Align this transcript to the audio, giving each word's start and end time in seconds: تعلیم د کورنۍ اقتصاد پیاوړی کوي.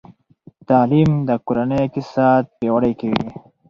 تعلیم 0.69 1.11
د 1.27 1.29
کورنۍ 1.45 1.79
اقتصاد 1.85 2.43
پیاوړی 2.57 2.93
کوي. 2.99 3.27